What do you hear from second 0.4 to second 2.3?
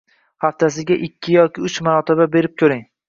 haftasiga ikki yoki uch marotaba